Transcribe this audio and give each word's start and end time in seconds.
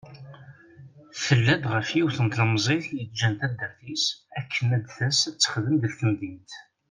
Tella-d 1.23 1.63
ɣef 1.73 1.87
yiwen 1.95 2.19
n 2.25 2.27
tlemzit 2.33 2.85
yeǧǧan 2.97 3.33
taddart-is 3.39 4.05
akken 4.39 4.67
ad 4.75 4.83
d-tas 4.85 5.19
ad 5.29 5.35
texdem 5.37 5.75
deg 5.83 5.93
temdint. 5.99 6.51